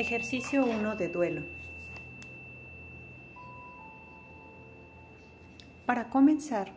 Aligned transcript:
Ejercicio 0.00 0.64
1 0.64 0.96
de 0.96 1.08
duelo. 1.08 1.42
Para 5.84 6.08
comenzar, 6.08 6.72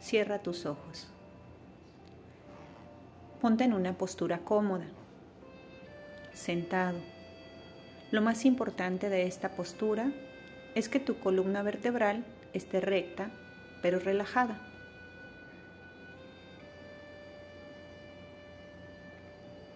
cierra 0.00 0.42
tus 0.42 0.66
ojos. 0.66 1.08
Ponte 3.40 3.64
en 3.64 3.72
una 3.72 3.94
postura 3.94 4.40
cómoda, 4.40 4.84
sentado. 6.34 6.98
Lo 8.10 8.20
más 8.20 8.44
importante 8.44 9.08
de 9.08 9.22
esta 9.22 9.52
postura 9.52 10.12
es 10.74 10.90
que 10.90 11.00
tu 11.00 11.20
columna 11.20 11.62
vertebral 11.62 12.26
esté 12.52 12.82
recta 12.82 13.30
pero 13.80 13.98
relajada. 13.98 14.60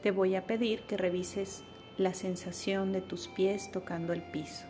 Te 0.02 0.10
voy 0.10 0.34
a 0.36 0.44
pedir 0.44 0.82
que 0.82 0.98
revises 0.98 1.64
la 1.96 2.12
sensación 2.12 2.92
de 2.92 3.00
tus 3.00 3.28
pies 3.28 3.70
tocando 3.70 4.12
el 4.12 4.22
piso. 4.22 4.64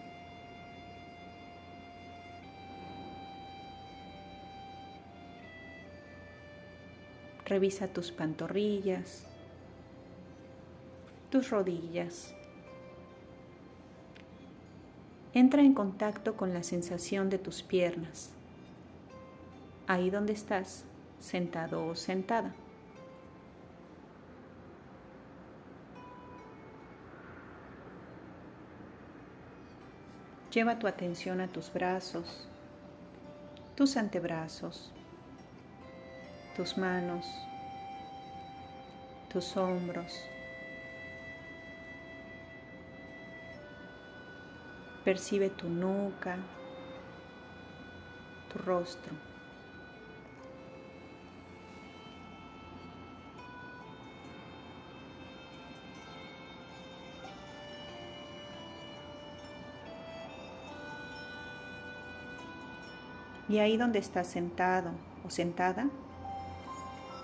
Revisa 7.47 7.89
tus 7.89 8.11
pantorrillas, 8.11 9.27
tus 11.31 11.51
rodillas. 11.51 12.35
Entra 15.33 15.63
en 15.63 15.75
contacto 15.75 16.37
con 16.37 16.55
la 16.55 16.63
sensación 16.63 17.29
de 17.29 17.39
tus 17.39 17.63
piernas, 17.63 18.31
ahí 19.87 20.11
donde 20.11 20.33
estás, 20.33 20.85
sentado 21.21 21.87
o 21.87 21.95
sentada. 21.95 22.55
Lleva 30.55 30.79
tu 30.79 30.87
atención 30.87 31.41
a 31.41 31.49
tus 31.49 31.73
brazos, 31.73 32.47
tus 33.75 33.97
antebrazos, 33.97 34.93
tus 36.55 36.79
manos, 36.79 37.27
tus 39.33 39.57
hombros. 39.57 40.13
Percibe 45.05 45.51
tu 45.51 45.69
nuca, 45.69 46.37
tu 48.53 48.59
rostro. 48.61 49.34
Y 63.55 63.61
ahí 63.61 63.77
donde 63.77 64.01
estás 64.01 64.27
sentado 64.27 64.91
o 65.25 65.31
sentada, 65.31 65.87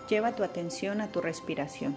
lleva 0.09 0.37
tu 0.37 0.45
atención 0.45 1.01
a 1.01 1.09
tu 1.09 1.21
respiración. 1.21 1.97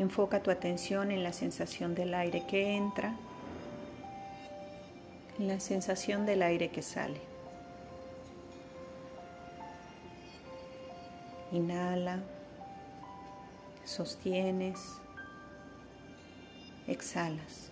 Enfoca 0.00 0.42
tu 0.42 0.50
atención 0.50 1.12
en 1.12 1.22
la 1.22 1.32
sensación 1.32 1.94
del 1.94 2.14
aire 2.14 2.44
que 2.48 2.74
entra, 2.74 3.14
en 5.38 5.46
la 5.46 5.60
sensación 5.60 6.26
del 6.26 6.42
aire 6.42 6.70
que 6.70 6.82
sale. 6.82 7.20
Inhala, 11.52 12.18
sostienes, 13.84 14.80
exhalas. 16.88 17.70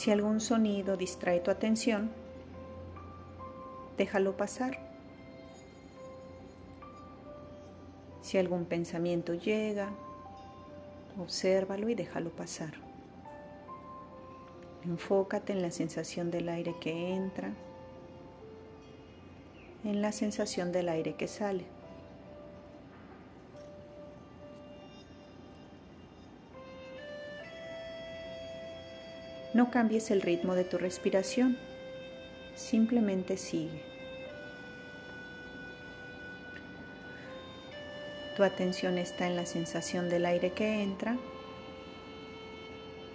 Si 0.00 0.10
algún 0.10 0.40
sonido 0.40 0.96
distrae 0.96 1.40
tu 1.40 1.50
atención, 1.50 2.10
déjalo 3.98 4.34
pasar. 4.34 4.78
Si 8.22 8.38
algún 8.38 8.64
pensamiento 8.64 9.34
llega, 9.34 9.90
obsérvalo 11.20 11.90
y 11.90 11.94
déjalo 11.94 12.30
pasar. 12.30 12.72
Enfócate 14.86 15.52
en 15.52 15.60
la 15.60 15.70
sensación 15.70 16.30
del 16.30 16.48
aire 16.48 16.74
que 16.80 17.12
entra, 17.12 17.52
en 19.84 20.00
la 20.00 20.12
sensación 20.12 20.72
del 20.72 20.88
aire 20.88 21.14
que 21.16 21.28
sale. 21.28 21.66
No 29.52 29.70
cambies 29.72 30.12
el 30.12 30.22
ritmo 30.22 30.54
de 30.54 30.62
tu 30.62 30.78
respiración, 30.78 31.58
simplemente 32.54 33.36
sigue. 33.36 33.82
Tu 38.36 38.44
atención 38.44 38.96
está 38.96 39.26
en 39.26 39.34
la 39.34 39.44
sensación 39.46 40.08
del 40.08 40.24
aire 40.24 40.52
que 40.52 40.82
entra 40.82 41.18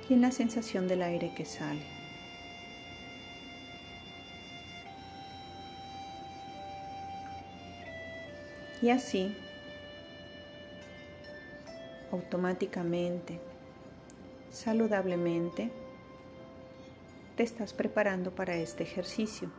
y 0.09 0.13
en 0.13 0.21
la 0.21 0.31
sensación 0.31 0.89
del 0.89 1.03
aire 1.03 1.33
que 1.35 1.45
sale. 1.45 1.85
Y 8.81 8.89
así, 8.89 9.35
automáticamente, 12.11 13.39
saludablemente, 14.51 15.71
te 17.35 17.43
estás 17.43 17.73
preparando 17.73 18.31
para 18.31 18.55
este 18.55 18.83
ejercicio. 18.83 19.49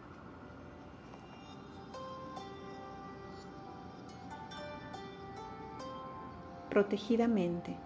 Protegidamente 6.70 7.76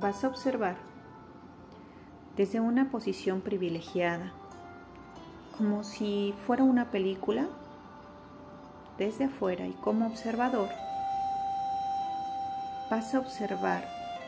vas 0.00 0.22
a 0.24 0.28
observar 0.28 0.76
desde 2.36 2.60
una 2.60 2.90
posición 2.90 3.40
privilegiada, 3.40 4.32
como 5.56 5.82
si 5.82 6.32
fuera 6.46 6.62
una 6.62 6.92
película, 6.92 7.48
desde 8.96 9.24
afuera 9.24 9.66
y 9.66 9.72
como 9.72 10.06
observador, 10.06 10.68
vas 12.90 13.14
a 13.14 13.18
observar 13.18 13.84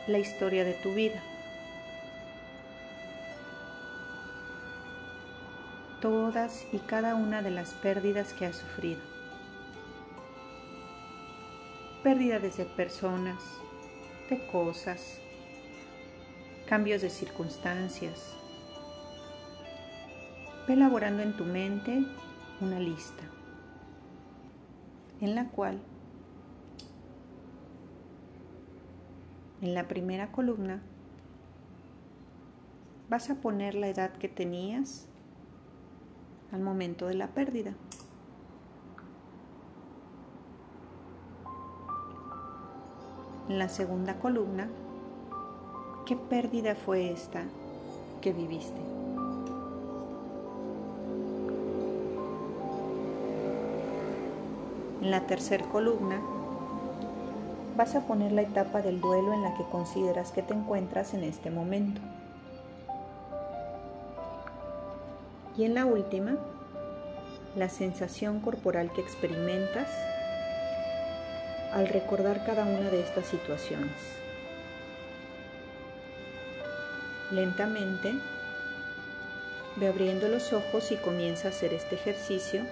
la 0.07 0.19
historia 0.19 0.65
de 0.65 0.73
tu 0.73 0.93
vida. 0.93 1.21
Todas 6.01 6.65
y 6.73 6.79
cada 6.79 7.15
una 7.15 7.41
de 7.41 7.51
las 7.51 7.73
pérdidas 7.75 8.33
que 8.33 8.47
has 8.47 8.57
sufrido. 8.57 8.99
Pérdida 12.03 12.39
de 12.39 12.49
personas, 12.65 13.41
de 14.29 14.45
cosas, 14.47 15.19
cambios 16.67 17.01
de 17.01 17.09
circunstancias. 17.09 18.35
Ve 20.67 20.73
elaborando 20.73 21.21
en 21.21 21.37
tu 21.37 21.45
mente 21.45 22.03
una 22.59 22.79
lista 22.79 23.23
en 25.21 25.35
la 25.35 25.49
cual 25.49 25.79
en 29.61 29.75
la 29.75 29.87
primera 29.87 30.31
columna 30.31 30.81
vas 33.07 33.29
a 33.29 33.35
poner 33.35 33.75
la 33.75 33.87
edad 33.87 34.13
que 34.13 34.27
tenías 34.27 35.07
al 36.51 36.61
momento 36.61 37.07
de 37.07 37.15
la 37.15 37.27
pérdida. 37.27 37.73
En 43.49 43.59
la 43.59 43.69
segunda 43.69 44.19
columna, 44.19 44.69
¿qué 46.05 46.15
pérdida 46.15 46.75
fue 46.75 47.11
esta 47.11 47.43
que 48.21 48.33
viviste? 48.33 48.79
En 55.01 55.09
la 55.09 55.25
tercera 55.27 55.65
columna, 55.65 56.21
vas 57.75 57.95
a 57.95 58.01
poner 58.01 58.31
la 58.31 58.43
etapa 58.43 58.81
del 58.81 59.01
duelo 59.01 59.33
en 59.33 59.41
la 59.41 59.53
que 59.55 59.63
consideras 59.63 60.31
que 60.31 60.43
te 60.43 60.53
encuentras 60.53 61.13
en 61.13 61.23
este 61.23 61.49
momento. 61.49 62.01
Y 65.57 65.65
en 65.65 65.75
la 65.75 65.85
última, 65.85 66.37
la 67.55 67.69
sensación 67.69 68.39
corporal 68.39 68.91
que 68.93 69.01
experimentas 69.01 69.89
al 71.73 71.87
recordar 71.87 72.45
cada 72.45 72.63
una 72.65 72.89
de 72.89 73.01
estas 73.01 73.25
situaciones. 73.25 73.91
Lentamente 77.31 78.13
Ve 79.77 79.87
abriendo 79.87 80.27
los 80.27 80.51
ojos 80.51 80.91
y 80.91 80.97
comienza 80.97 81.47
a 81.47 81.51
hacer 81.51 81.73
este 81.73 81.95
ejercicio 81.95 82.63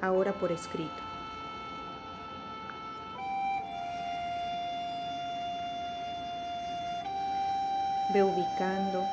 ahora 0.00 0.32
por 0.32 0.52
escrito. 0.52 0.90
Ve 8.14 8.22
ubicando 8.22 9.04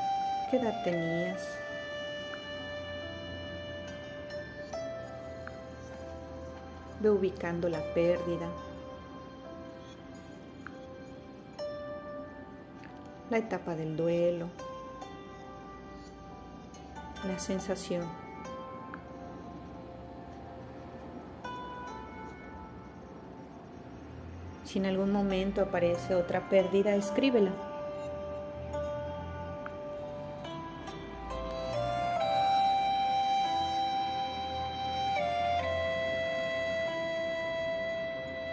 qué 0.50 0.58
edad 0.58 0.84
tenías. 0.84 1.67
Ve 7.00 7.10
ubicando 7.10 7.70
la 7.70 7.82
pérdida. 7.94 8.48
La 13.30 13.38
etapa 13.38 13.76
del 13.76 13.96
duelo. 13.96 14.48
La 17.26 17.38
sensación. 17.40 18.04
Si 24.64 24.80
en 24.80 24.86
algún 24.86 25.12
momento 25.12 25.62
aparece 25.62 26.16
otra 26.16 26.50
pérdida, 26.50 26.96
escríbela. 26.96 27.52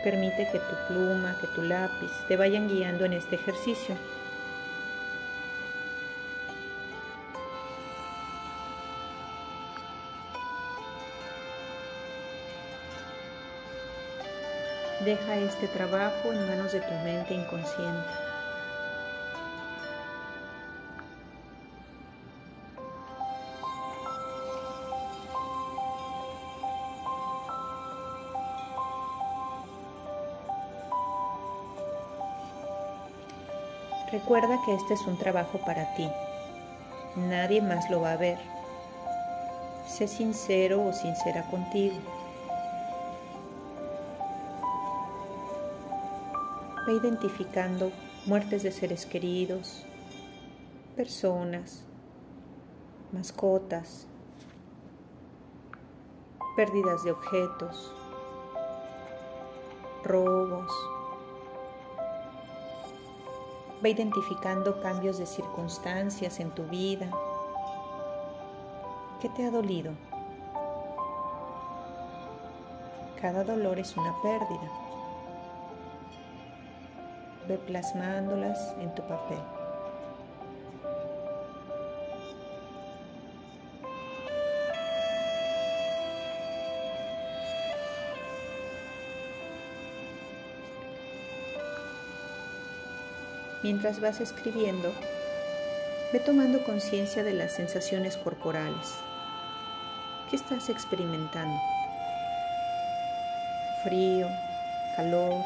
Permite 0.05 0.47
que 0.53 0.59
tu 0.59 0.77
pluma, 0.87 1.35
que 1.41 1.47
tu 1.47 1.63
lápiz 1.63 2.13
te 2.29 2.37
vayan 2.37 2.69
guiando 2.69 3.07
en 3.07 3.15
este 3.15 3.37
ejercicio. 3.37 3.97
Deja 15.07 15.37
este 15.39 15.69
trabajo 15.69 16.35
en 16.35 16.49
manos 16.49 16.73
de 16.73 16.81
tu 16.81 16.95
mente 17.03 17.33
inconsciente. 17.33 18.34
Recuerda 34.15 34.63
que 34.65 34.73
este 34.73 34.95
es 34.95 35.01
un 35.09 35.19
trabajo 35.19 35.59
para 35.67 35.93
ti. 35.97 36.09
Nadie 37.17 37.61
más 37.61 37.91
lo 37.91 38.01
va 38.01 38.13
a 38.13 38.17
ver. 38.17 38.39
Sé 39.89 40.07
sincero 40.07 40.87
o 40.87 40.93
sincera 40.93 41.43
contigo. 41.51 41.97
Ve 46.87 46.93
identificando 46.93 47.91
muertes 48.25 48.63
de 48.63 48.71
seres 48.71 49.05
queridos, 49.05 49.85
personas, 50.95 51.83
mascotas, 53.11 54.07
pérdidas 56.55 57.03
de 57.03 57.11
objetos, 57.11 57.93
robos, 60.05 60.71
Va 63.85 63.91
identificando 63.91 64.81
cambios 64.81 65.19
de 65.19 65.27
circunstancias 65.27 66.41
en 66.41 66.51
tu 66.53 66.63
vida. 66.65 67.11
¿Qué 69.21 69.29
te 69.29 69.45
ha 69.45 69.51
dolido? 69.51 69.93
Cada 73.21 73.45
dolor 73.45 73.79
es 73.79 73.95
una 73.97 74.15
pérdida. 74.23 74.71
Ve 77.47 77.59
plasmándolas 77.59 78.75
en 78.79 78.95
tu 78.95 79.03
papel. 79.03 79.54
Mientras 93.65 93.99
vas 93.99 94.21
escribiendo, 94.21 94.93
ve 96.13 96.21
tomando 96.21 96.63
conciencia 96.65 97.25
de 97.25 97.33
las 97.33 97.53
sensaciones 97.53 98.19
corporales. 98.19 98.95
¿Qué 100.29 100.37
estás 100.37 100.69
experimentando? 100.69 101.59
Frío, 103.83 104.29
calor, 104.97 105.43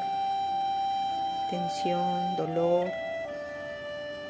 tensión, 1.49 2.35
dolor, 2.35 2.91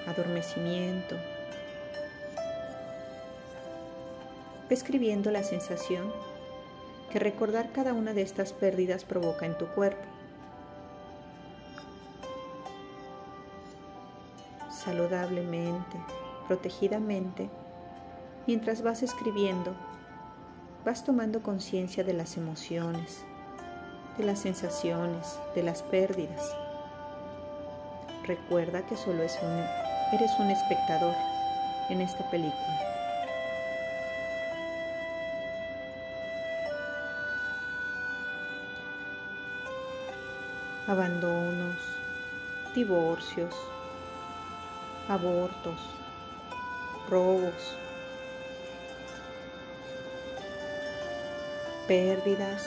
adormecimiento. 0.05 1.15
Ve 4.69 4.75
escribiendo 4.75 5.31
la 5.31 5.41
sensación 5.41 6.13
que 7.11 7.17
recordar 7.17 7.71
cada 7.71 7.93
una 7.93 8.13
de 8.13 8.21
estas 8.21 8.53
pérdidas 8.53 9.03
provoca 9.03 9.47
en 9.47 9.57
tu 9.57 9.65
cuerpo. 9.65 10.08
Saludablemente, 14.89 15.97
protegidamente, 16.47 17.47
mientras 18.47 18.81
vas 18.81 19.03
escribiendo, 19.03 19.75
vas 20.83 21.03
tomando 21.03 21.43
conciencia 21.43 22.03
de 22.03 22.13
las 22.13 22.37
emociones, 22.37 23.23
de 24.17 24.23
las 24.23 24.39
sensaciones, 24.39 25.39
de 25.53 25.61
las 25.61 25.83
pérdidas. 25.83 26.55
Recuerda 28.25 28.83
que 28.87 28.97
solo 28.97 29.21
eres 29.21 30.39
un 30.39 30.49
espectador 30.49 31.13
en 31.91 32.01
esta 32.01 32.27
película. 32.31 32.79
Abandonos, 40.87 41.77
divorcios, 42.73 43.53
abortos, 45.09 45.79
robos, 47.09 47.77
pérdidas, 51.87 52.63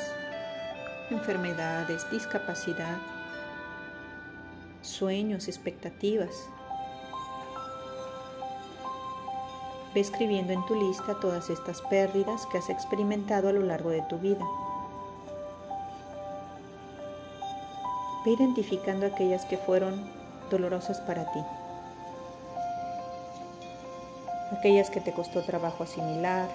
enfermedades, 1.10 2.10
discapacidad, 2.10 2.98
sueños, 4.82 5.46
expectativas. 5.46 6.48
Ve 9.94 10.00
escribiendo 10.00 10.52
en 10.52 10.66
tu 10.66 10.74
lista 10.74 11.20
todas 11.20 11.48
estas 11.48 11.80
pérdidas 11.82 12.46
que 12.46 12.58
has 12.58 12.68
experimentado 12.70 13.50
a 13.50 13.52
lo 13.52 13.62
largo 13.62 13.90
de 13.90 14.02
tu 14.08 14.18
vida. 14.18 14.44
Ve 18.24 18.32
identificando 18.32 19.06
aquellas 19.06 19.44
que 19.44 19.58
fueron 19.58 20.10
dolorosas 20.50 21.00
para 21.02 21.30
ti. 21.30 21.40
Aquellas 24.56 24.90
que 24.90 25.00
te 25.00 25.12
costó 25.12 25.42
trabajo 25.42 25.84
asimilar. 25.84 26.48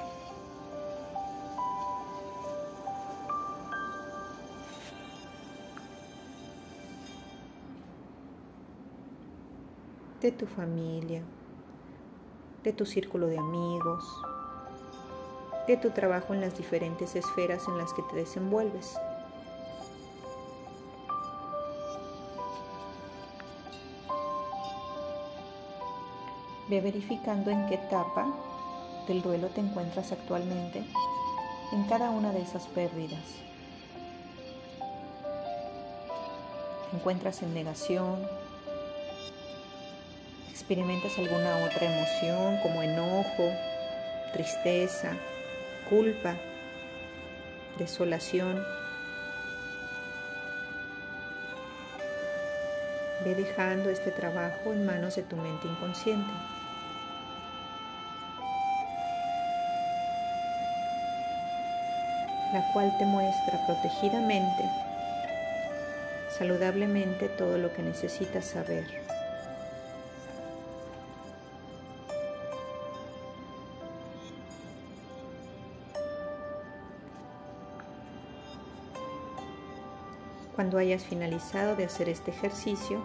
de 10.22 10.32
tu 10.32 10.48
familia, 10.48 11.22
de 12.64 12.74
tu 12.74 12.86
círculo 12.86 13.28
de 13.28 13.38
amigos, 13.38 14.04
de 15.68 15.78
tu 15.78 15.92
trabajo 15.92 16.34
en 16.34 16.42
las 16.42 16.58
diferentes 16.58 17.16
esferas 17.16 17.68
en 17.68 17.78
las 17.78 17.94
que 17.94 18.02
te 18.04 18.16
desenvuelves. 18.16 19.00
Ve 26.70 26.82
verificando 26.82 27.50
en 27.50 27.66
qué 27.68 27.76
etapa 27.76 28.28
del 29.08 29.22
duelo 29.22 29.48
te 29.48 29.62
encuentras 29.62 30.12
actualmente 30.12 30.84
en 31.72 31.84
cada 31.86 32.10
una 32.10 32.32
de 32.34 32.42
esas 32.42 32.68
pérdidas. 32.68 33.24
¿Te 36.90 36.98
encuentras 36.98 37.42
en 37.42 37.54
negación? 37.54 38.28
¿Experimentas 40.50 41.18
alguna 41.18 41.66
otra 41.66 41.86
emoción 41.86 42.58
como 42.62 42.84
enojo, 42.84 43.50
tristeza, 44.34 45.14
culpa, 45.90 46.36
desolación? 47.78 48.62
Ve 53.24 53.36
dejando 53.36 53.90
este 53.90 54.12
trabajo 54.12 54.74
en 54.74 54.86
manos 54.86 55.16
de 55.16 55.24
tu 55.24 55.38
mente 55.38 55.68
inconsciente. 55.68 56.32
La 62.58 62.74
cual 62.74 62.92
te 62.98 63.06
muestra 63.06 63.64
protegidamente, 63.68 64.64
saludablemente 66.40 67.30
todo 67.30 67.60
lo 67.60 67.72
que 67.72 67.84
necesitas 67.84 68.46
saber. 68.46 68.84
Cuando 80.56 80.80
hayas 80.80 81.04
finalizado 81.04 81.76
de 81.76 81.86
hacer 81.86 82.10
este 82.10 82.32
ejercicio, 82.32 83.00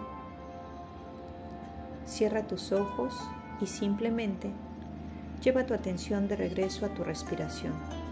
cierra 2.07 2.47
tus 2.47 2.71
ojos 2.71 3.13
y 3.61 3.67
simplemente 3.67 4.49
lleva 5.43 5.67
tu 5.67 5.75
atención 5.75 6.27
de 6.27 6.37
regreso 6.37 6.87
a 6.87 6.89
tu 6.89 7.03
respiración. 7.03 8.02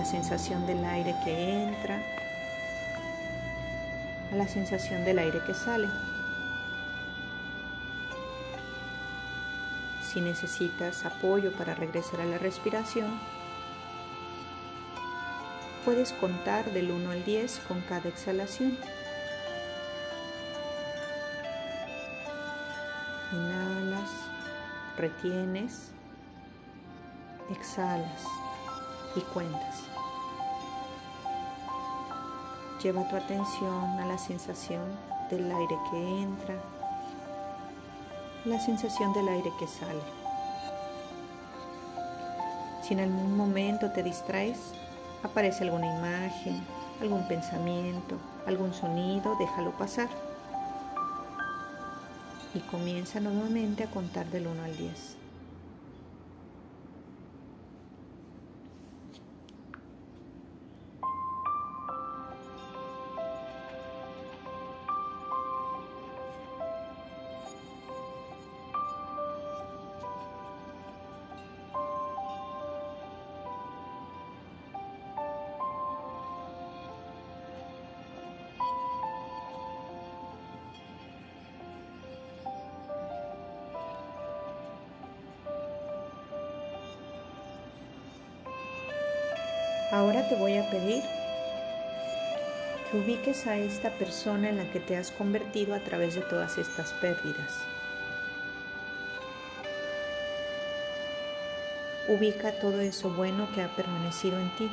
La 0.00 0.06
sensación 0.06 0.66
del 0.66 0.82
aire 0.82 1.14
que 1.22 1.62
entra, 1.62 2.02
a 4.32 4.34
la 4.34 4.48
sensación 4.48 5.04
del 5.04 5.18
aire 5.18 5.40
que 5.46 5.52
sale. 5.52 5.88
Si 10.02 10.22
necesitas 10.22 11.04
apoyo 11.04 11.52
para 11.52 11.74
regresar 11.74 12.22
a 12.22 12.24
la 12.24 12.38
respiración, 12.38 13.20
puedes 15.84 16.12
contar 16.12 16.64
del 16.72 16.92
1 16.92 17.10
al 17.10 17.22
10 17.22 17.60
con 17.68 17.82
cada 17.82 18.08
exhalación. 18.08 18.78
Inhalas, 23.34 24.10
retienes, 24.96 25.90
exhalas 27.50 28.24
y 29.14 29.20
cuentas. 29.20 29.89
Lleva 32.82 33.06
tu 33.08 33.16
atención 33.16 34.00
a 34.00 34.06
la 34.06 34.16
sensación 34.16 34.82
del 35.30 35.50
aire 35.52 35.76
que 35.90 36.22
entra 36.22 36.54
la 38.46 38.58
sensación 38.58 39.12
del 39.12 39.28
aire 39.28 39.52
que 39.58 39.66
sale. 39.66 40.00
Si 42.82 42.94
en 42.94 43.00
algún 43.00 43.36
momento 43.36 43.90
te 43.90 44.02
distraes, 44.02 44.58
aparece 45.22 45.64
alguna 45.64 45.94
imagen, 45.94 46.62
algún 47.02 47.28
pensamiento, 47.28 48.16
algún 48.46 48.72
sonido, 48.72 49.36
déjalo 49.38 49.72
pasar. 49.72 50.08
Y 52.54 52.60
comienza 52.60 53.20
nuevamente 53.20 53.84
a 53.84 53.90
contar 53.90 54.26
del 54.26 54.46
1 54.46 54.62
al 54.64 54.76
10. 54.76 55.19
Ahora 89.92 90.28
te 90.28 90.36
voy 90.36 90.56
a 90.56 90.70
pedir 90.70 91.02
que 92.88 92.96
ubiques 92.96 93.48
a 93.48 93.56
esta 93.56 93.90
persona 93.90 94.48
en 94.48 94.58
la 94.58 94.70
que 94.70 94.78
te 94.78 94.96
has 94.96 95.10
convertido 95.10 95.74
a 95.74 95.80
través 95.80 96.14
de 96.14 96.20
todas 96.20 96.58
estas 96.58 96.92
pérdidas. 96.94 97.58
Ubica 102.06 102.52
todo 102.60 102.80
eso 102.80 103.10
bueno 103.10 103.48
que 103.52 103.62
ha 103.62 103.68
permanecido 103.74 104.38
en 104.38 104.56
ti. 104.56 104.70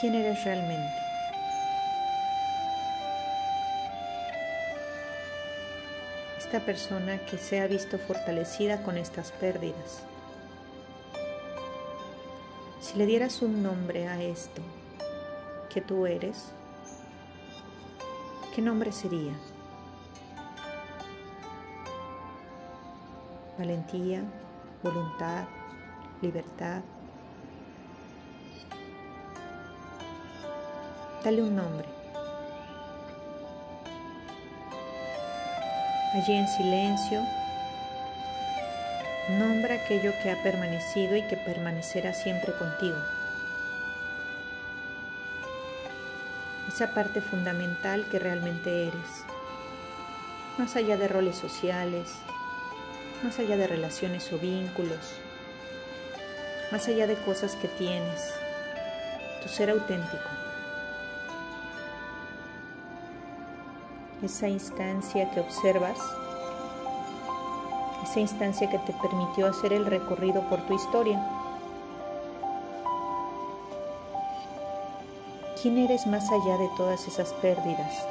¿Quién 0.00 0.16
eres 0.16 0.42
realmente? 0.42 0.98
Esta 6.38 6.58
persona 6.58 7.18
que 7.18 7.38
se 7.38 7.60
ha 7.60 7.68
visto 7.68 7.98
fortalecida 7.98 8.82
con 8.82 8.96
estas 8.96 9.30
pérdidas. 9.30 10.09
Si 12.90 12.98
le 12.98 13.06
dieras 13.06 13.40
un 13.40 13.62
nombre 13.62 14.08
a 14.08 14.20
esto 14.20 14.60
que 15.72 15.80
tú 15.80 16.06
eres, 16.06 16.50
¿qué 18.52 18.60
nombre 18.60 18.90
sería? 18.90 19.32
Valentía, 23.56 24.24
voluntad, 24.82 25.44
libertad. 26.20 26.82
Dale 31.22 31.42
un 31.44 31.54
nombre. 31.54 31.86
Allí 36.12 36.32
en 36.32 36.48
silencio 36.48 37.22
Nombra 39.38 39.76
aquello 39.76 40.12
que 40.22 40.30
ha 40.30 40.42
permanecido 40.42 41.14
y 41.14 41.22
que 41.22 41.36
permanecerá 41.36 42.12
siempre 42.12 42.52
contigo. 42.52 42.96
Esa 46.66 46.92
parte 46.94 47.20
fundamental 47.20 48.06
que 48.10 48.18
realmente 48.18 48.88
eres. 48.88 49.24
Más 50.58 50.74
allá 50.74 50.96
de 50.96 51.06
roles 51.06 51.36
sociales, 51.36 52.10
más 53.22 53.38
allá 53.38 53.56
de 53.56 53.68
relaciones 53.68 54.32
o 54.32 54.38
vínculos, 54.38 55.14
más 56.72 56.88
allá 56.88 57.06
de 57.06 57.14
cosas 57.16 57.54
que 57.54 57.68
tienes, 57.68 58.34
tu 59.42 59.48
ser 59.48 59.70
auténtico. 59.70 60.28
Esa 64.22 64.48
instancia 64.48 65.30
que 65.30 65.40
observas 65.40 65.98
esa 68.10 68.18
instancia 68.18 68.68
que 68.68 68.78
te 68.80 68.92
permitió 68.94 69.46
hacer 69.46 69.72
el 69.72 69.86
recorrido 69.86 70.42
por 70.48 70.60
tu 70.66 70.74
historia. 70.74 71.24
¿Quién 75.62 75.78
eres 75.78 76.08
más 76.08 76.28
allá 76.32 76.58
de 76.58 76.68
todas 76.76 77.06
esas 77.06 77.32
pérdidas? 77.34 78.04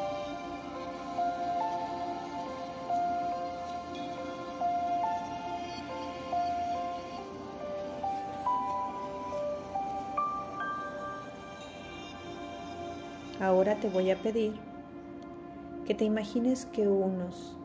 Ahora 13.41 13.75
te 13.75 13.89
voy 13.89 14.11
a 14.11 14.15
pedir 14.15 14.53
que 15.85 15.93
te 15.93 16.05
imagines 16.05 16.65
que 16.67 16.87
unos 16.87 17.58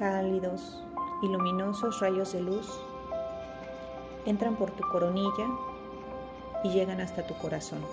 cálidos 0.00 0.82
y 1.20 1.28
luminosos 1.28 2.00
rayos 2.00 2.32
de 2.32 2.40
luz 2.40 2.80
entran 4.24 4.56
por 4.56 4.70
tu 4.70 4.82
coronilla 4.88 5.46
y 6.64 6.70
llegan 6.70 7.02
hasta 7.02 7.26
tu 7.26 7.34
corazón. 7.34 7.84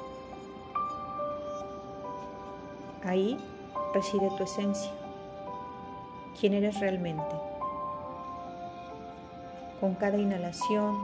Ahí 3.04 3.38
reside 3.94 4.30
tu 4.38 4.44
esencia, 4.46 4.92
quién 6.40 6.54
eres 6.54 6.80
realmente. 6.80 7.36
Con 9.82 9.94
cada 9.96 10.18
inhalación, 10.18 10.98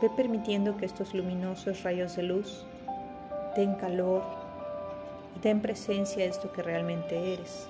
ve 0.00 0.08
permitiendo 0.08 0.78
que 0.78 0.86
estos 0.86 1.12
luminosos 1.12 1.82
rayos 1.82 2.16
de 2.16 2.22
luz 2.22 2.64
den 3.54 3.74
calor 3.74 4.22
y 5.36 5.40
den 5.40 5.60
presencia 5.60 6.24
a 6.24 6.26
esto 6.26 6.50
que 6.52 6.62
realmente 6.62 7.34
eres. 7.34 7.68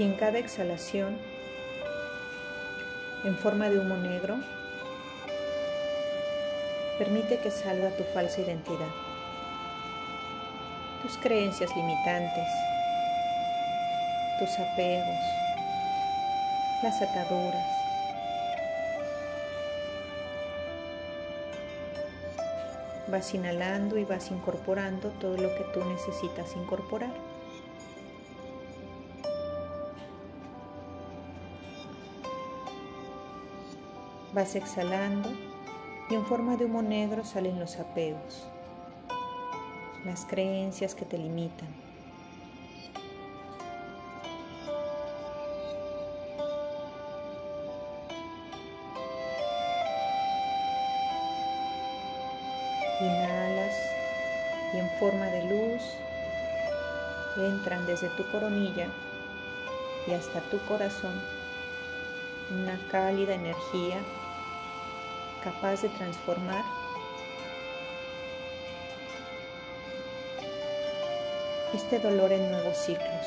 Y 0.00 0.02
en 0.02 0.14
cada 0.14 0.38
exhalación, 0.38 1.18
en 3.22 3.36
forma 3.36 3.68
de 3.68 3.78
humo 3.78 3.98
negro, 3.98 4.36
permite 6.98 7.38
que 7.40 7.50
salga 7.50 7.90
tu 7.90 8.04
falsa 8.14 8.40
identidad, 8.40 8.88
tus 11.02 11.18
creencias 11.18 11.76
limitantes, 11.76 12.48
tus 14.38 14.48
apegos, 14.58 15.20
las 16.82 17.02
ataduras. 17.02 17.66
Vas 23.08 23.34
inhalando 23.34 23.98
y 23.98 24.06
vas 24.06 24.30
incorporando 24.30 25.10
todo 25.20 25.36
lo 25.36 25.54
que 25.56 25.64
tú 25.74 25.84
necesitas 25.84 26.56
incorporar. 26.56 27.29
Vas 34.40 34.54
exhalando 34.54 35.28
y 36.08 36.14
en 36.14 36.24
forma 36.24 36.56
de 36.56 36.64
humo 36.64 36.80
negro 36.80 37.26
salen 37.26 37.60
los 37.60 37.76
apegos, 37.76 38.46
las 40.06 40.24
creencias 40.24 40.94
que 40.94 41.04
te 41.04 41.18
limitan. 41.18 41.68
Inhalas 53.02 53.76
y 54.72 54.78
en 54.78 54.88
forma 54.98 55.26
de 55.26 55.42
luz 55.50 55.82
entran 57.36 57.84
desde 57.84 58.08
tu 58.16 58.26
coronilla 58.30 58.86
y 60.06 60.12
hasta 60.12 60.40
tu 60.40 60.58
corazón 60.60 61.12
una 62.50 62.78
cálida 62.90 63.34
energía 63.34 63.98
capaz 65.42 65.82
de 65.82 65.88
transformar 65.90 66.64
este 71.74 71.98
dolor 71.98 72.32
en 72.32 72.50
nuevos 72.50 72.76
ciclos. 72.76 73.26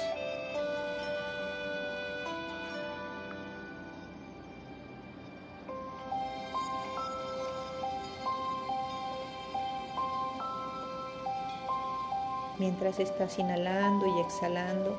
Mientras 12.60 13.00
estás 13.00 13.40
inhalando 13.40 14.06
y 14.06 14.22
exhalando, 14.22 14.96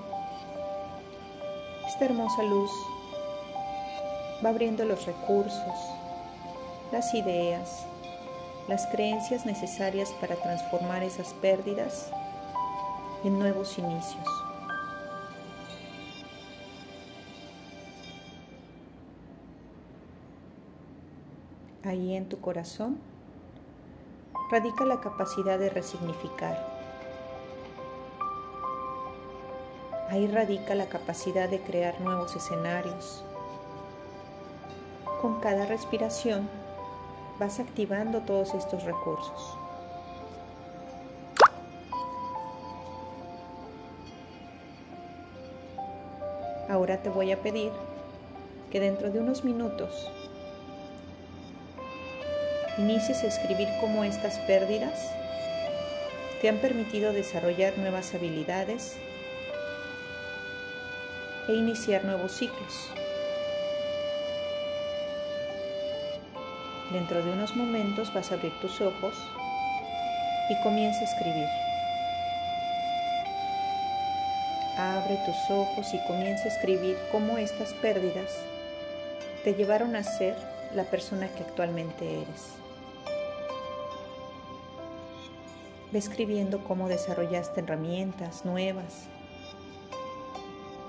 esta 1.87 2.07
hermosa 2.07 2.43
luz 2.43 2.71
va 4.45 4.51
abriendo 4.51 4.85
los 4.85 5.07
recursos, 5.07 5.95
las 6.95 7.13
ideas, 7.13 7.85
las 8.69 8.87
creencias 8.87 9.45
necesarias 9.47 10.15
para 10.21 10.37
transformar 10.37 11.03
esas 11.03 11.35
pérdidas 11.35 12.09
en 13.25 13.37
nuevos 13.37 13.77
inicios. 13.79 14.29
Ahí 21.83 22.15
en 22.15 22.29
tu 22.29 22.41
corazón 22.41 23.01
radica 24.53 24.85
la 24.85 25.01
capacidad 25.01 25.59
de 25.59 25.71
resignificar. 25.71 26.65
Ahí 30.11 30.29
radica 30.29 30.77
la 30.77 30.87
capacidad 30.87 31.49
de 31.49 31.59
crear 31.59 32.01
nuevos 32.01 32.37
escenarios. 32.37 33.25
Con 35.21 35.41
cada 35.41 35.67
respiración 35.67 36.49
vas 37.45 37.61
activando 37.61 38.21
todos 38.23 38.55
estos 38.55 38.85
recursos. 38.85 39.59
Ahora 46.71 47.03
te 47.03 47.11
voy 47.11 47.33
a 47.33 47.43
pedir 47.43 47.71
que 48.71 48.81
dentro 48.81 49.11
de 49.11 49.19
unos 49.19 49.45
minutos 49.45 50.11
inicies 52.79 53.23
a 53.23 53.27
escribir 53.27 53.69
cómo 53.79 54.05
estas 54.05 54.39
pérdidas 54.47 54.99
te 56.41 56.49
han 56.49 56.57
permitido 56.57 57.13
desarrollar 57.13 57.77
nuevas 57.77 58.15
habilidades 58.15 58.97
e 61.47 61.53
iniciar 61.53 62.07
nuevos 62.07 62.33
ciclos. 62.33 63.04
Dentro 66.95 67.25
de 67.25 67.33
unos 67.33 67.57
momentos 67.57 68.15
vas 68.15 68.31
a 68.31 68.37
abrir 68.37 68.53
tus 68.61 68.81
ojos 68.81 69.17
y 70.49 70.55
comienza 70.63 71.01
a 71.01 71.03
escribir. 71.03 71.49
Abre 74.79 75.19
tus 75.27 75.51
ojos 75.51 75.93
y 75.93 75.99
comienza 76.07 76.45
a 76.45 76.53
escribir 76.53 76.97
cómo 77.11 77.37
estas 77.37 77.73
pérdidas 77.73 78.31
te 79.43 79.55
llevaron 79.55 79.97
a 79.97 80.05
ser 80.05 80.37
la 80.73 80.85
persona 80.85 81.27
que 81.35 81.43
actualmente 81.43 82.23
eres. 82.23 82.53
Ve 85.91 85.99
escribiendo 85.99 86.63
cómo 86.63 86.89
desarrollaste 86.89 87.63
herramientas 87.63 88.45
nuevas, 88.45 89.09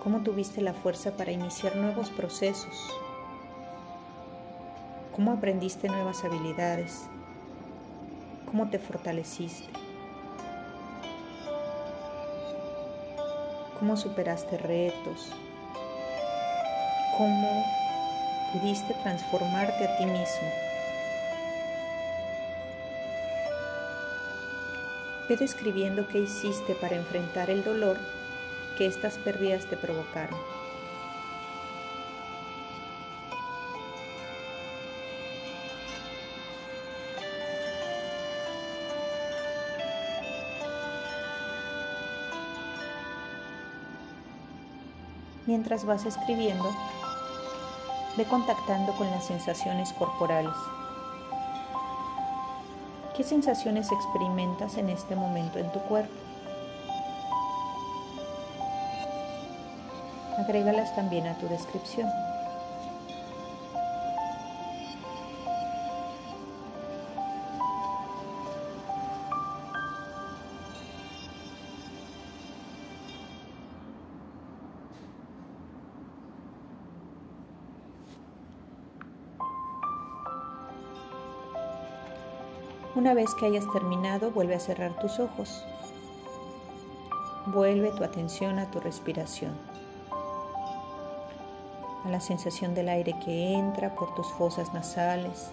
cómo 0.04 0.22
tuviste 0.22 0.62
la 0.62 0.76
fuerza 0.76 1.18
para 1.18 1.32
iniciar 1.32 1.76
nuevos 1.76 2.12
procesos 2.12 2.76
cómo 5.16 5.32
aprendiste 5.32 5.88
nuevas 5.88 6.26
habilidades, 6.26 7.04
cómo 8.46 8.70
te 8.70 8.80
fortaleciste, 8.80 9.70
cómo 13.80 13.96
superaste 13.96 14.58
retos, 14.58 15.32
cómo 17.18 17.66
pudiste 18.52 18.94
transformarte 19.04 19.86
a 19.86 19.98
ti 19.98 20.06
mismo. 20.06 20.50
Ve 25.30 25.38
describiendo 25.38 26.10
qué 26.10 26.20
hiciste 26.20 26.76
para 26.76 26.98
enfrentar 26.98 27.50
el 27.50 27.64
dolor 27.64 27.98
que 28.78 28.86
estas 28.86 29.18
pérdidas 29.20 29.66
te 29.66 29.78
provocaron. 29.78 30.55
Mientras 45.46 45.86
vas 45.86 46.06
escribiendo, 46.06 46.76
ve 48.18 48.26
contactando 48.26 48.94
con 48.94 49.10
las 49.12 49.26
sensaciones 49.26 49.94
corporales. 49.94 50.56
¿Qué 53.16 53.24
sensaciones 53.24 53.92
experimentas 53.92 54.78
en 54.78 54.90
este 54.90 55.16
momento 55.16 55.60
en 55.60 55.72
tu 55.72 55.80
cuerpo? 55.82 56.14
Agrégalas 60.38 60.96
también 60.96 61.28
a 61.28 61.38
tu 61.38 61.48
descripción. 61.48 62.10
Una 83.06 83.14
vez 83.14 83.36
que 83.36 83.46
hayas 83.46 83.72
terminado, 83.72 84.32
vuelve 84.32 84.56
a 84.56 84.60
cerrar 84.60 85.00
tus 85.00 85.20
ojos. 85.20 85.64
Vuelve 87.46 87.92
tu 87.92 88.04
atención 88.04 88.58
a 88.58 88.72
tu 88.72 88.80
respiración, 88.80 89.56
a 92.04 92.10
la 92.10 92.20
sensación 92.20 92.74
del 92.74 92.90
aire 92.90 93.14
que 93.24 93.54
entra 93.54 93.94
por 93.94 94.16
tus 94.16 94.26
fosas 94.34 94.74
nasales, 94.74 95.52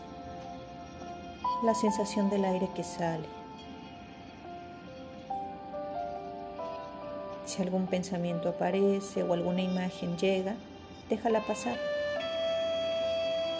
la 1.63 1.75
sensación 1.75 2.31
del 2.31 2.47
aire 2.47 2.71
que 2.75 2.85
sale. 2.85 3.29
Si 7.45 7.61
algún 7.61 7.87
pensamiento 7.87 8.49
aparece 8.49 9.25
o 9.25 9.35
alguna 9.35 9.61
imagen 9.61 10.17
llega, 10.17 10.55
déjala 11.11 11.47
pasar. 11.47 11.77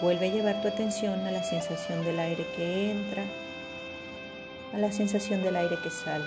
Vuelve 0.01 0.31
a 0.31 0.33
llevar 0.33 0.63
tu 0.63 0.67
atención 0.67 1.19
a 1.27 1.31
la 1.31 1.43
sensación 1.43 2.03
del 2.03 2.17
aire 2.17 2.43
que 2.55 2.91
entra 2.91 3.42
a 4.73 4.77
la 4.77 4.91
sensación 4.91 5.43
del 5.43 5.55
aire 5.55 5.77
que 5.77 5.89
sale. 5.89 6.25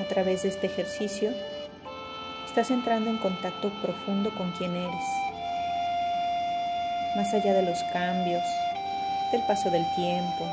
A 0.00 0.04
través 0.04 0.44
de 0.44 0.48
este 0.48 0.66
ejercicio, 0.66 1.30
estás 2.46 2.70
entrando 2.70 3.10
en 3.10 3.18
contacto 3.18 3.70
profundo 3.82 4.30
con 4.36 4.52
quien 4.52 4.74
eres, 4.74 5.04
más 7.16 7.34
allá 7.34 7.52
de 7.54 7.62
los 7.62 7.82
cambios, 7.92 8.42
del 9.32 9.42
paso 9.42 9.70
del 9.70 9.84
tiempo, 9.96 10.46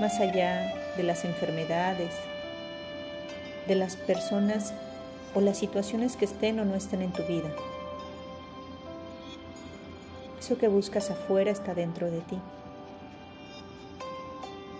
más 0.00 0.18
allá 0.20 0.72
de 0.96 1.02
las 1.02 1.24
enfermedades, 1.24 2.14
de 3.66 3.74
las 3.74 3.96
personas 3.96 4.72
o 5.34 5.40
las 5.40 5.58
situaciones 5.58 6.16
que 6.16 6.24
estén 6.24 6.58
o 6.58 6.64
no 6.64 6.74
estén 6.74 7.02
en 7.02 7.12
tu 7.12 7.22
vida. 7.24 7.50
Eso 10.40 10.56
que 10.56 10.68
buscas 10.68 11.10
afuera 11.10 11.50
está 11.50 11.74
dentro 11.74 12.10
de 12.10 12.20
ti. 12.20 12.38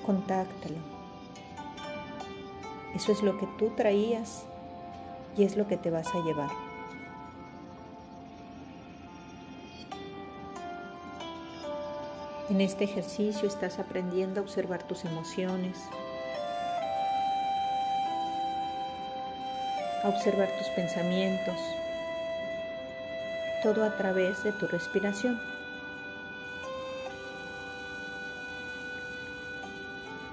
Contáctalo. 0.08 0.78
Eso 2.94 3.12
es 3.12 3.22
lo 3.22 3.36
que 3.36 3.46
tú 3.58 3.74
traías 3.76 4.46
y 5.36 5.44
es 5.44 5.54
lo 5.58 5.68
que 5.68 5.76
te 5.76 5.90
vas 5.90 6.06
a 6.14 6.24
llevar. 6.24 6.48
En 12.48 12.62
este 12.62 12.84
ejercicio 12.84 13.46
estás 13.46 13.78
aprendiendo 13.78 14.40
a 14.40 14.44
observar 14.44 14.82
tus 14.84 15.04
emociones, 15.04 15.76
a 20.04 20.08
observar 20.08 20.48
tus 20.56 20.68
pensamientos, 20.68 21.58
todo 23.62 23.84
a 23.84 23.94
través 23.98 24.42
de 24.42 24.52
tu 24.52 24.66
respiración. 24.68 25.57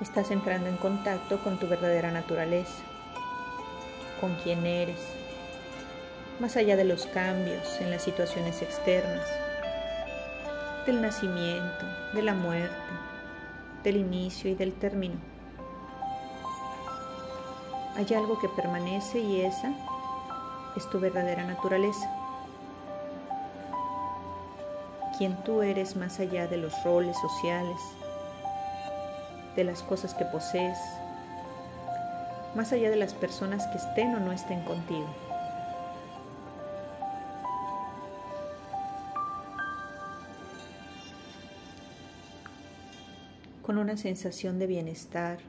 Estás 0.02 0.30
entrando 0.30 0.68
en 0.68 0.76
contacto 0.76 1.40
con 1.40 1.58
tu 1.58 1.70
verdadera 1.70 2.12
naturaleza, 2.12 2.84
con 4.20 4.36
quién 4.44 4.66
eres, 4.66 5.00
más 6.42 6.58
allá 6.58 6.76
de 6.76 6.84
los 6.84 7.06
cambios 7.06 7.80
en 7.80 7.92
las 7.92 8.04
situaciones 8.04 8.62
externas 8.62 9.26
del 10.86 11.02
nacimiento, 11.02 11.86
de 12.14 12.22
la 12.24 12.34
muerte, 12.34 12.76
del 13.84 13.96
inicio 13.96 14.52
y 14.52 14.56
del 14.56 14.74
término. 14.74 15.16
Hay 17.96 18.14
algo 18.14 18.38
que 18.38 18.50
permanece 18.50 19.20
y 19.20 19.42
esa 19.42 19.74
es 20.76 20.90
tu 20.90 21.00
verdadera 21.00 21.46
naturaleza. 21.46 22.12
Quien 25.18 25.42
tú 25.46 25.62
eres 25.62 25.96
más 25.96 26.20
allá 26.20 26.48
de 26.48 26.58
los 26.58 26.84
roles 26.84 27.16
sociales, 27.18 27.80
de 29.56 29.63
las 29.63 29.82
cosas 29.84 30.13
que 30.13 30.26
posees, 30.26 30.78
más 32.56 32.72
allá 32.72 32.89
de 32.89 32.96
las 32.96 33.13
personas 33.13 33.68
que 33.68 33.78
estén 33.78 34.15
o 34.15 34.20
no 34.20 34.32
estén 34.32 34.63
contigo. 34.63 35.08
con 43.65 43.80
una 43.80 43.98
sensación 43.98 44.60
de 44.60 44.68
bienestar, 44.68 45.39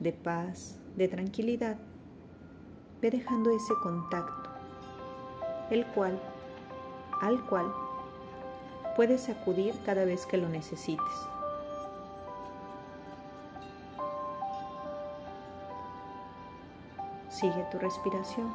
de 0.00 0.12
paz, 0.12 0.76
de 0.96 1.06
tranquilidad. 1.06 1.76
Ve 3.00 3.12
dejando 3.12 3.52
ese 3.52 3.74
contacto, 3.80 4.50
el 5.70 5.86
cual, 5.86 6.18
al 7.20 7.46
cual, 7.46 7.72
puedes 8.96 9.28
acudir 9.28 9.72
cada 9.86 10.04
vez 10.04 10.26
que 10.26 10.36
lo 10.36 10.48
necesites. 10.48 11.06
Sigue 17.40 17.64
tu 17.72 17.78
respiración. 17.78 18.52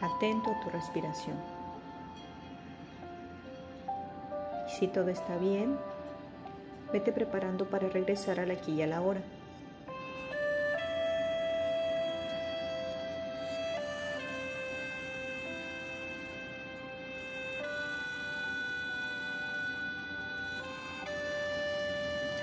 Atento 0.00 0.50
a 0.50 0.60
tu 0.64 0.70
respiración. 0.70 1.36
Y 4.66 4.70
si 4.72 4.88
todo 4.88 5.08
está 5.08 5.36
bien, 5.36 5.78
Vete 6.92 7.12
preparando 7.12 7.66
para 7.66 7.88
regresar 7.88 8.40
al 8.40 8.50
aquí 8.50 8.72
y 8.72 8.82
a 8.82 8.86
la 8.86 9.02
hora. 9.02 9.20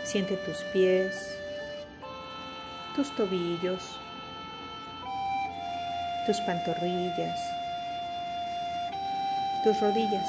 Siente 0.03 0.37
tus 0.37 0.57
pies, 0.71 1.35
tus 2.95 3.13
tobillos, 3.15 3.99
tus 6.25 6.41
pantorrillas, 6.41 7.39
tus 9.63 9.79
rodillas. 9.79 10.27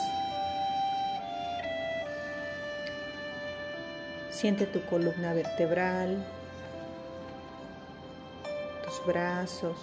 Siente 4.30 4.66
tu 4.66 4.82
columna 4.82 5.32
vertebral, 5.32 6.22
tus 8.84 9.06
brazos, 9.06 9.78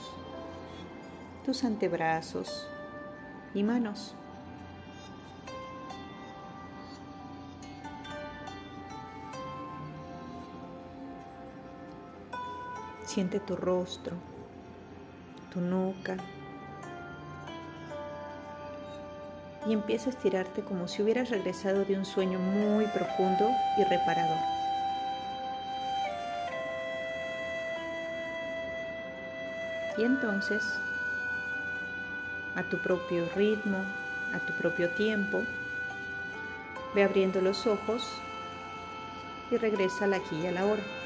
tus 1.43 1.63
antebrazos 1.63 2.67
y 3.55 3.63
manos. 3.63 4.13
Siente 13.05 13.39
tu 13.39 13.55
rostro, 13.55 14.15
tu 15.53 15.61
nuca, 15.61 16.17
y 19.65 19.73
empieza 19.73 20.09
a 20.09 20.13
estirarte 20.13 20.61
como 20.61 20.87
si 20.87 21.01
hubieras 21.01 21.29
regresado 21.29 21.85
de 21.85 21.97
un 21.97 22.05
sueño 22.05 22.39
muy 22.39 22.85
profundo 22.87 23.49
y 23.77 23.83
reparador. 23.83 24.37
Y 29.97 30.03
entonces, 30.03 30.63
a 32.55 32.63
tu 32.63 32.77
propio 32.79 33.29
ritmo, 33.35 33.77
a 34.33 34.39
tu 34.39 34.53
propio 34.53 34.89
tiempo, 34.89 35.43
ve 36.95 37.03
abriendo 37.03 37.41
los 37.41 37.67
ojos 37.67 38.11
y 39.51 39.57
regresa 39.57 40.05
al 40.05 40.13
aquí 40.13 40.35
y 40.35 40.47
a 40.47 40.51
la 40.51 40.65
hora. 40.65 41.02